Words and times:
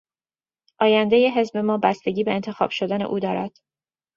آیندهی 0.79 1.29
حزب 1.29 1.57
ما 1.57 1.77
بستگی 1.77 2.23
به 2.23 2.33
انتخاب 2.33 2.69
شدن 2.69 3.01
او 3.01 3.19
دارد. 3.19 3.51